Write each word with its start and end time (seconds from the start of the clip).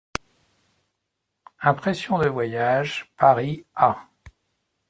=Impressions 1.61 2.17
de 2.17 2.27
voyage.= 2.27 3.13
Paris, 3.17 3.67
A. 3.75 3.97